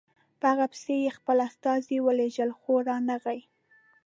په 0.39 0.45
هغه 0.51 0.65
پسې 0.71 0.93
یې 1.03 1.15
خپل 1.17 1.37
استازي 1.47 1.97
ورولېږل 2.01 2.49
خو 2.59 2.73
رانغی. 2.87 3.39